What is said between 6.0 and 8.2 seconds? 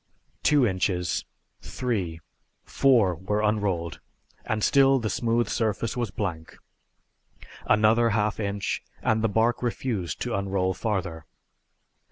blank. Another